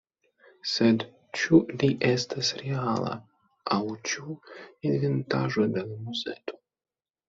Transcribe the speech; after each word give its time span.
Sed 0.69 1.03
ĉu 1.39 1.59
li 1.83 1.91
estas 2.09 2.51
reala, 2.63 3.13
aŭ 3.79 3.81
ĉu 4.11 4.37
inventaĵo 4.93 5.73
de 5.79 5.89
la 5.91 6.05
museto? 6.13 6.65